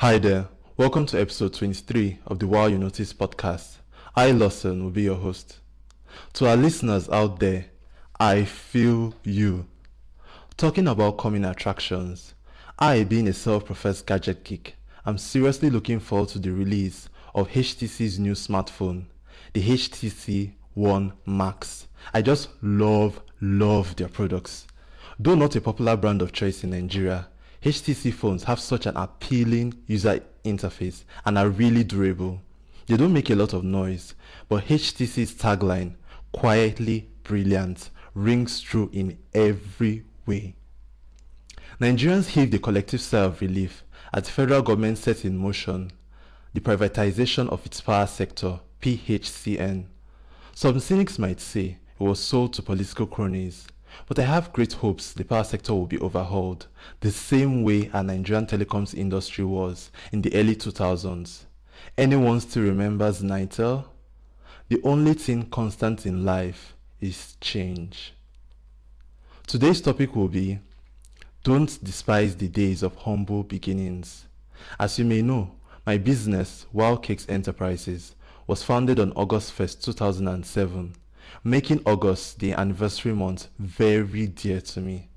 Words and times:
Hi 0.00 0.16
there. 0.16 0.46
Welcome 0.76 1.06
to 1.06 1.20
episode 1.20 1.54
23 1.54 2.20
of 2.28 2.38
the 2.38 2.46
Wow 2.46 2.66
You 2.66 2.78
Notice 2.78 3.12
podcast. 3.12 3.78
I, 4.14 4.30
Lawson, 4.30 4.84
will 4.84 4.92
be 4.92 5.02
your 5.02 5.16
host. 5.16 5.58
To 6.34 6.48
our 6.48 6.56
listeners 6.56 7.08
out 7.08 7.40
there, 7.40 7.66
I 8.20 8.44
feel 8.44 9.14
you. 9.24 9.66
Talking 10.56 10.86
about 10.86 11.18
coming 11.18 11.44
attractions, 11.44 12.34
I, 12.78 13.02
being 13.02 13.26
a 13.26 13.32
self 13.32 13.64
professed 13.64 14.06
gadget 14.06 14.44
geek, 14.44 14.76
am 15.04 15.18
seriously 15.18 15.68
looking 15.68 15.98
forward 15.98 16.28
to 16.28 16.38
the 16.38 16.52
release 16.52 17.08
of 17.34 17.48
HTC's 17.48 18.20
new 18.20 18.34
smartphone, 18.34 19.06
the 19.52 19.68
HTC 19.68 20.52
One 20.74 21.12
Max. 21.26 21.88
I 22.14 22.22
just 22.22 22.50
love, 22.62 23.20
love 23.40 23.96
their 23.96 24.06
products. 24.06 24.68
Though 25.18 25.34
not 25.34 25.56
a 25.56 25.60
popular 25.60 25.96
brand 25.96 26.22
of 26.22 26.30
choice 26.30 26.62
in 26.62 26.70
Nigeria, 26.70 27.26
HTC 27.62 28.12
phones 28.14 28.44
have 28.44 28.60
such 28.60 28.86
an 28.86 28.96
appealing 28.96 29.74
user 29.86 30.20
interface 30.44 31.04
and 31.24 31.36
are 31.36 31.48
really 31.48 31.82
durable. 31.82 32.40
They 32.86 32.96
don't 32.96 33.12
make 33.12 33.30
a 33.30 33.34
lot 33.34 33.52
of 33.52 33.64
noise, 33.64 34.14
but 34.48 34.64
HTC's 34.64 35.32
tagline, 35.34 35.94
quietly 36.32 37.10
brilliant, 37.24 37.90
rings 38.14 38.60
true 38.60 38.88
in 38.92 39.18
every 39.34 40.04
way. 40.24 40.54
Nigerians 41.80 42.28
heaved 42.28 42.54
a 42.54 42.58
collective 42.58 43.00
sigh 43.00 43.24
of 43.24 43.40
relief 43.40 43.84
as 44.14 44.24
the 44.24 44.30
federal 44.30 44.62
government 44.62 44.98
set 44.98 45.24
in 45.24 45.36
motion 45.36 45.92
the 46.54 46.60
privatization 46.60 47.48
of 47.50 47.64
its 47.66 47.80
power 47.80 48.06
sector, 48.06 48.60
PHCN. 48.80 49.84
Some 50.54 50.80
cynics 50.80 51.18
might 51.18 51.40
say 51.40 51.78
it 52.00 52.02
was 52.02 52.18
sold 52.20 52.54
to 52.54 52.62
political 52.62 53.06
cronies, 53.06 53.66
but 54.06 54.18
I 54.18 54.22
have 54.22 54.52
great 54.52 54.74
hopes 54.74 55.12
the 55.12 55.24
power 55.24 55.44
sector 55.44 55.74
will 55.74 55.86
be 55.86 55.98
overhauled 55.98 56.66
the 57.00 57.10
same 57.10 57.62
way 57.62 57.90
our 57.92 58.02
Nigerian 58.02 58.46
telecoms 58.46 58.94
industry 58.94 59.44
was 59.44 59.90
in 60.12 60.22
the 60.22 60.34
early 60.34 60.56
2000s. 60.56 61.44
Anyone 61.96 62.40
still 62.40 62.62
remembers 62.64 63.22
Nitel? 63.22 63.84
The 64.68 64.80
only 64.84 65.14
thing 65.14 65.44
constant 65.46 66.06
in 66.06 66.24
life 66.24 66.74
is 67.00 67.36
change. 67.40 68.12
Today's 69.46 69.80
topic 69.80 70.14
will 70.14 70.28
be 70.28 70.58
Don't 71.42 71.82
despise 71.82 72.36
the 72.36 72.48
days 72.48 72.82
of 72.82 72.94
humble 72.96 73.42
beginnings. 73.42 74.26
As 74.78 74.98
you 74.98 75.04
may 75.04 75.22
know, 75.22 75.52
my 75.86 75.96
business, 75.96 76.66
Wild 76.72 77.02
Cakes 77.02 77.26
Enterprises, 77.28 78.14
was 78.46 78.62
founded 78.62 78.98
on 79.00 79.12
August 79.12 79.56
1st, 79.56 79.84
2007 79.84 80.94
making 81.44 81.82
August 81.86 82.38
the 82.40 82.52
anniversary 82.52 83.12
month 83.12 83.48
very 83.58 84.26
dear 84.26 84.60
to 84.60 84.80
me. 84.80 85.08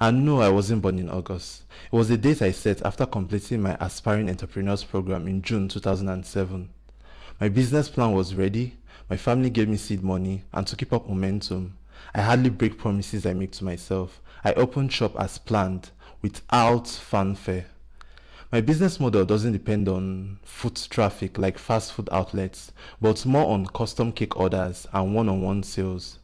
And 0.00 0.24
no, 0.24 0.40
I 0.40 0.48
wasn't 0.48 0.82
born 0.82 0.98
in 0.98 1.08
August. 1.08 1.62
It 1.90 1.96
was 1.96 2.08
the 2.08 2.16
date 2.16 2.42
I 2.42 2.52
set 2.52 2.84
after 2.84 3.06
completing 3.06 3.62
my 3.62 3.76
Aspiring 3.80 4.28
Entrepreneurs 4.28 4.84
program 4.84 5.26
in 5.26 5.42
June 5.42 5.68
2007. 5.68 6.68
My 7.40 7.48
business 7.48 7.88
plan 7.88 8.12
was 8.12 8.34
ready, 8.34 8.76
my 9.08 9.16
family 9.16 9.50
gave 9.50 9.68
me 9.68 9.76
seed 9.76 10.02
money, 10.02 10.44
and 10.52 10.66
to 10.66 10.76
keep 10.76 10.92
up 10.92 11.08
momentum, 11.08 11.76
I 12.14 12.20
hardly 12.20 12.50
break 12.50 12.78
promises 12.78 13.26
I 13.26 13.32
make 13.32 13.52
to 13.52 13.64
myself. 13.64 14.20
I 14.44 14.52
opened 14.54 14.92
shop 14.92 15.18
as 15.18 15.38
planned, 15.38 15.90
without 16.22 16.86
fanfare. 16.86 17.66
My 18.52 18.60
business 18.60 18.98
model 18.98 19.24
doesn't 19.24 19.52
depend 19.52 19.88
on 19.88 20.40
foot 20.42 20.88
traffic 20.90 21.38
like 21.38 21.56
fast 21.56 21.92
food 21.92 22.08
outlets, 22.10 22.72
but 23.00 23.24
more 23.24 23.46
on 23.46 23.66
custom 23.66 24.10
cake 24.10 24.36
orders 24.36 24.88
and 24.92 25.14
one 25.14 25.28
on 25.28 25.40
one 25.40 25.62
sales. 25.62 26.18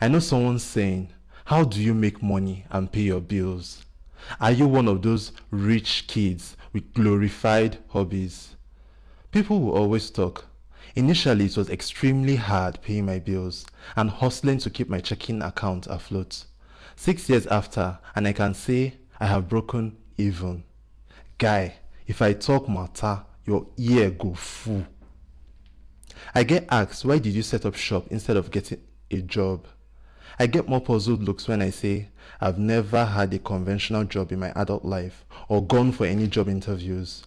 I 0.00 0.08
know 0.08 0.20
someone 0.20 0.58
saying, 0.58 1.10
How 1.44 1.64
do 1.64 1.82
you 1.82 1.92
make 1.92 2.22
money 2.22 2.64
and 2.70 2.90
pay 2.90 3.02
your 3.02 3.20
bills? 3.20 3.84
Are 4.40 4.52
you 4.52 4.66
one 4.66 4.88
of 4.88 5.02
those 5.02 5.32
rich 5.50 6.06
kids 6.08 6.56
with 6.72 6.94
glorified 6.94 7.76
hobbies? 7.88 8.56
People 9.30 9.60
will 9.60 9.76
always 9.76 10.08
talk. 10.10 10.46
Initially, 10.94 11.44
it 11.44 11.58
was 11.58 11.68
extremely 11.68 12.36
hard 12.36 12.80
paying 12.80 13.04
my 13.04 13.18
bills 13.18 13.66
and 13.96 14.08
hustling 14.08 14.56
to 14.60 14.70
keep 14.70 14.88
my 14.88 15.00
checking 15.00 15.42
account 15.42 15.86
afloat. 15.88 16.46
Six 16.96 17.28
years 17.28 17.46
after, 17.48 17.98
and 18.14 18.26
I 18.26 18.32
can 18.32 18.54
say 18.54 18.94
I 19.20 19.26
have 19.26 19.50
broken 19.50 19.98
even 20.16 20.64
guy 21.38 21.74
if 22.06 22.22
i 22.22 22.32
talk 22.32 22.68
matter 22.68 23.22
your 23.44 23.66
ear 23.76 24.10
go 24.10 24.34
full. 24.34 24.84
I 26.34 26.42
get 26.42 26.66
asked 26.70 27.04
why 27.04 27.18
did 27.18 27.34
you 27.34 27.42
set 27.42 27.64
up 27.64 27.74
shop 27.76 28.06
instead 28.10 28.36
of 28.36 28.50
getting 28.50 28.80
a 29.10 29.20
job? 29.20 29.66
I 30.38 30.46
get 30.46 30.68
more 30.68 30.80
puzzled 30.80 31.22
looks 31.22 31.46
when 31.46 31.62
i 31.62 31.70
say 31.70 32.08
i've 32.40 32.58
never 32.58 33.04
had 33.04 33.32
a 33.34 33.38
conventional 33.38 34.04
job 34.04 34.32
in 34.32 34.40
my 34.40 34.52
adult 34.56 34.84
life 34.84 35.24
or 35.48 35.64
gone 35.64 35.92
for 35.92 36.06
any 36.06 36.26
job 36.26 36.48
interviews. 36.48 37.24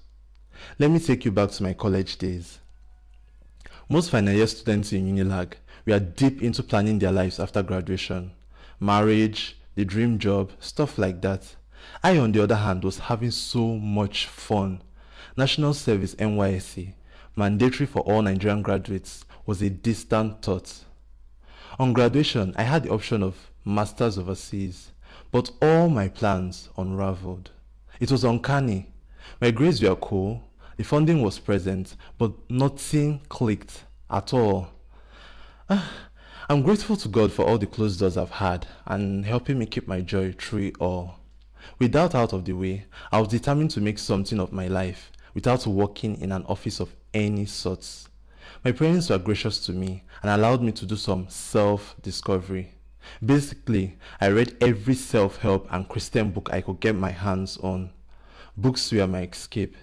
Let 0.77 0.91
me 0.91 0.99
take 0.99 1.23
you 1.23 1.31
back 1.31 1.51
to 1.51 1.63
my 1.63 1.73
college 1.73 2.17
days. 2.17 2.59
Most 3.87 4.09
final 4.09 4.33
year 4.33 4.47
students 4.47 4.91
in 4.91 5.07
unilag 5.07 5.53
were 5.85 5.99
deep 5.99 6.41
into 6.43 6.63
planning 6.63 6.99
their 6.99 7.11
lives 7.11 7.39
after 7.39 7.63
graduation. 7.63 8.31
Marriage 8.79 9.57
the 9.75 9.85
dream 9.85 10.19
job 10.19 10.51
stuff 10.59 10.97
like 10.97 11.21
that 11.21 11.55
I, 12.03 12.17
on 12.17 12.31
the 12.31 12.43
other 12.43 12.55
hand, 12.55 12.83
was 12.83 12.99
having 12.99 13.31
so 13.31 13.75
much 13.77 14.27
fun. 14.27 14.81
National 15.37 15.73
Service 15.73 16.15
NYSC, 16.15 16.93
mandatory 17.35 17.85
for 17.85 18.01
all 18.01 18.21
Nigerian 18.21 18.61
graduates, 18.61 19.25
was 19.45 19.61
a 19.61 19.69
distant 19.69 20.41
thought. 20.41 20.85
On 21.77 21.93
graduation, 21.93 22.53
I 22.57 22.63
had 22.63 22.83
the 22.83 22.91
option 22.91 23.23
of 23.23 23.49
masters 23.63 24.17
overseas, 24.17 24.91
but 25.31 25.51
all 25.61 25.89
my 25.89 26.09
plans 26.09 26.69
unraveled. 26.77 27.51
It 27.99 28.11
was 28.11 28.23
uncanny. 28.23 28.91
My 29.39 29.51
grades 29.51 29.81
were 29.81 29.95
cool, 29.95 30.43
the 30.77 30.83
funding 30.83 31.21
was 31.21 31.39
present, 31.39 31.95
but 32.17 32.31
nothing 32.49 33.21
clicked 33.27 33.83
at 34.09 34.33
all. 34.33 34.69
Ah, 35.69 35.91
I'm 36.49 36.63
grateful 36.63 36.95
to 36.95 37.07
God 37.07 37.31
for 37.31 37.45
all 37.45 37.57
the 37.57 37.67
closed 37.67 37.99
doors 37.99 38.17
I've 38.17 38.31
had 38.31 38.65
and 38.85 39.25
helping 39.25 39.59
me 39.59 39.65
keep 39.65 39.87
my 39.87 40.01
joy 40.01 40.31
through 40.31 40.63
it 40.63 40.75
all. 40.79 41.18
With 41.77 41.91
that 41.93 42.15
out 42.15 42.33
of 42.33 42.45
the 42.45 42.53
way, 42.53 42.85
I 43.11 43.19
was 43.19 43.29
determined 43.29 43.71
to 43.71 43.81
make 43.81 43.99
something 43.99 44.39
of 44.39 44.51
my 44.51 44.67
life 44.67 45.11
without 45.33 45.65
working 45.67 46.19
in 46.19 46.31
an 46.31 46.45
office 46.45 46.79
of 46.79 46.95
any 47.13 47.45
sort. 47.45 47.87
My 48.63 48.71
parents 48.71 49.09
were 49.09 49.17
gracious 49.17 49.65
to 49.65 49.71
me 49.71 50.03
and 50.21 50.31
allowed 50.31 50.61
me 50.61 50.71
to 50.73 50.85
do 50.85 50.95
some 50.95 51.29
self 51.29 51.95
discovery. 52.01 52.73
Basically, 53.25 53.97
I 54.19 54.27
read 54.29 54.57
every 54.61 54.95
self 54.95 55.37
help 55.37 55.67
and 55.71 55.87
Christian 55.87 56.31
book 56.31 56.49
I 56.51 56.61
could 56.61 56.79
get 56.79 56.95
my 56.95 57.11
hands 57.11 57.57
on. 57.57 57.91
Books 58.57 58.91
were 58.91 59.07
my 59.07 59.21
escape. 59.23 59.75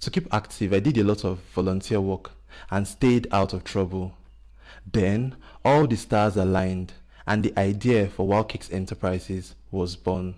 To 0.00 0.10
keep 0.10 0.32
active, 0.32 0.72
I 0.72 0.80
did 0.80 0.98
a 0.98 1.04
lot 1.04 1.24
of 1.24 1.38
volunteer 1.54 2.00
work 2.00 2.32
and 2.70 2.86
stayed 2.86 3.28
out 3.32 3.52
of 3.52 3.64
trouble. 3.64 4.16
Then, 4.90 5.36
all 5.64 5.86
the 5.86 5.96
stars 5.96 6.36
aligned, 6.36 6.92
and 7.26 7.42
the 7.42 7.58
idea 7.58 8.08
for 8.08 8.26
Wild 8.26 8.48
Cakes 8.48 8.70
Enterprises 8.72 9.54
was 9.70 9.94
born. 9.96 10.34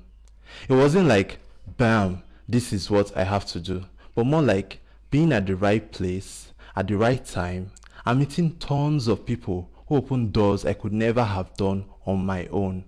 It 0.69 0.75
wasn't 0.75 1.09
like, 1.09 1.39
bam, 1.77 2.23
this 2.49 2.73
is 2.73 2.91
what 2.91 3.17
I 3.17 3.25
have 3.25 3.47
to 3.47 3.61
do, 3.61 3.85
but 4.15 4.27
more 4.27 4.43
like 4.43 4.81
being 5.11 5.33
at 5.33 5.47
the 5.47 5.57
right 5.57 5.91
place 5.93 6.53
at 6.75 6.89
the 6.89 6.97
right 6.97 7.25
time 7.25 7.71
and 8.05 8.19
meeting 8.19 8.57
tons 8.57 9.09
of 9.09 9.27
people 9.27 9.71
who 9.87 9.97
opened 9.97 10.33
doors 10.33 10.65
I 10.65 10.73
could 10.73 10.93
never 10.93 11.25
have 11.25 11.57
done 11.57 11.85
on 12.07 12.25
my 12.25 12.47
own 12.47 12.85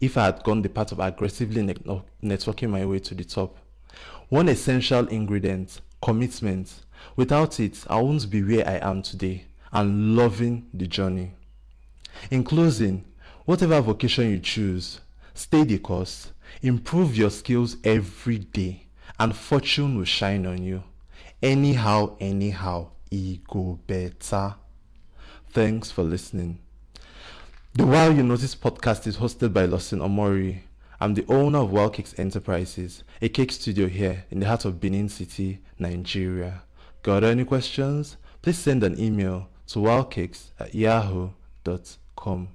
if 0.00 0.16
I 0.16 0.26
had 0.26 0.44
gone 0.44 0.62
the 0.62 0.68
path 0.68 0.92
of 0.92 1.00
aggressively 1.00 1.62
ne- 1.62 2.02
networking 2.22 2.70
my 2.70 2.84
way 2.84 3.00
to 3.00 3.14
the 3.14 3.24
top. 3.24 3.56
One 4.28 4.48
essential 4.48 5.08
ingredient, 5.08 5.80
commitment. 6.00 6.72
Without 7.16 7.58
it, 7.58 7.84
I 7.88 8.00
won't 8.00 8.30
be 8.30 8.42
where 8.42 8.68
I 8.68 8.76
am 8.88 9.02
today 9.02 9.46
and 9.72 10.16
loving 10.16 10.68
the 10.72 10.86
journey. 10.86 11.32
In 12.30 12.44
closing, 12.44 13.04
whatever 13.44 13.80
vocation 13.80 14.30
you 14.30 14.38
choose, 14.38 15.00
stay 15.34 15.64
the 15.64 15.78
course, 15.78 16.30
Improve 16.62 17.16
your 17.16 17.30
skills 17.30 17.76
every 17.84 18.38
day, 18.38 18.86
and 19.18 19.34
fortune 19.34 19.96
will 19.96 20.04
shine 20.04 20.46
on 20.46 20.62
you. 20.62 20.82
Anyhow, 21.42 22.16
anyhow, 22.20 22.88
it 23.10 23.44
go 23.44 23.78
better. 23.86 24.54
Thanks 25.50 25.90
for 25.90 26.02
listening. 26.02 26.58
The 27.74 27.86
Wow 27.86 28.10
You 28.10 28.22
Notice 28.22 28.54
podcast 28.56 29.06
is 29.06 29.18
hosted 29.18 29.52
by 29.52 29.66
Lawson 29.66 30.00
Omori. 30.00 30.60
I'm 31.00 31.14
the 31.14 31.24
owner 31.28 31.60
of 31.60 31.70
Wild 31.70 31.94
Cakes 31.94 32.18
Enterprises, 32.18 33.04
a 33.22 33.28
cake 33.28 33.52
studio 33.52 33.86
here 33.86 34.24
in 34.30 34.40
the 34.40 34.46
heart 34.46 34.64
of 34.64 34.80
Benin 34.80 35.08
City, 35.08 35.60
Nigeria. 35.78 36.62
Got 37.02 37.22
any 37.22 37.44
questions? 37.44 38.16
Please 38.42 38.58
send 38.58 38.82
an 38.82 38.98
email 38.98 39.48
to 39.68 39.78
wildcakes 39.78 40.50
at 40.58 40.74
yahoo.com. 40.74 42.48